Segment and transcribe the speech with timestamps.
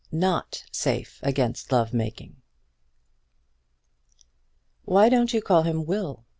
[0.11, 2.37] NOT SAFE AGAINST LOVE MAKING.
[4.83, 6.25] "Why don't you call him Will?"